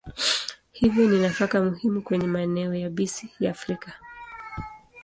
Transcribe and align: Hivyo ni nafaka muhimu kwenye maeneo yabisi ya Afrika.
Hivyo 0.71 1.09
ni 1.09 1.19
nafaka 1.19 1.61
muhimu 1.61 2.01
kwenye 2.01 2.27
maeneo 2.27 2.73
yabisi 2.75 3.31
ya 3.39 3.51
Afrika. 3.51 3.97